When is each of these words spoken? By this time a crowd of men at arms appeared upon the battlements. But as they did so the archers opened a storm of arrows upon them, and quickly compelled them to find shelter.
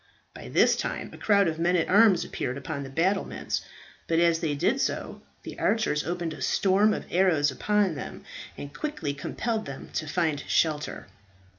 By 0.33 0.47
this 0.49 0.75
time 0.75 1.11
a 1.13 1.17
crowd 1.19 1.47
of 1.47 1.59
men 1.59 1.75
at 1.75 1.87
arms 1.87 2.25
appeared 2.25 2.57
upon 2.57 2.81
the 2.81 2.89
battlements. 2.89 3.61
But 4.07 4.17
as 4.17 4.39
they 4.39 4.55
did 4.55 4.81
so 4.81 5.21
the 5.43 5.59
archers 5.59 6.03
opened 6.03 6.33
a 6.33 6.41
storm 6.41 6.91
of 6.91 7.05
arrows 7.11 7.51
upon 7.51 7.93
them, 7.93 8.23
and 8.57 8.73
quickly 8.73 9.13
compelled 9.13 9.67
them 9.67 9.89
to 9.93 10.07
find 10.07 10.43
shelter. 10.47 11.05